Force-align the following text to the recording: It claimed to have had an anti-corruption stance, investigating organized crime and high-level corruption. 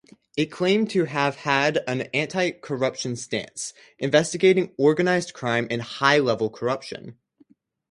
It 0.35 0.47
claimed 0.51 0.89
to 0.89 1.05
have 1.05 1.35
had 1.35 1.83
an 1.85 2.09
anti-corruption 2.11 3.15
stance, 3.15 3.71
investigating 3.99 4.73
organized 4.75 5.35
crime 5.35 5.67
and 5.69 5.79
high-level 5.83 6.49
corruption. 6.49 7.19